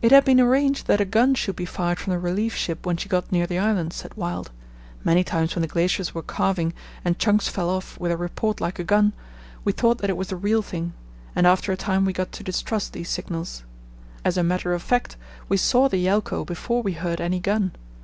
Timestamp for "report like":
8.16-8.78